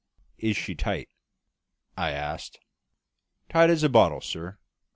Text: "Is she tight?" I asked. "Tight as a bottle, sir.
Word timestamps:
"Is 0.39 0.57
she 0.57 0.73
tight?" 0.73 1.09
I 1.95 2.09
asked. 2.09 2.57
"Tight 3.49 3.69
as 3.69 3.83
a 3.83 3.87
bottle, 3.89 4.19
sir. 4.21 4.57